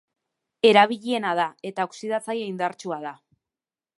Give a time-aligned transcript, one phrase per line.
[0.69, 3.15] Erabiliena da, eta oxidatzaile indartsua da.